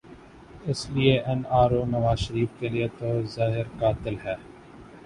اس 0.69 0.79
لیے 0.93 1.13
N 1.27 1.39
R 1.59 1.71
O 1.75 1.81
Nawaz 1.93 2.17
Sharif 2.25 2.49
کیلئے 2.59 2.87
تو 2.97 3.07
زہر 3.35 3.65
قاتل 3.79 4.15
ہے۔ 4.25 4.35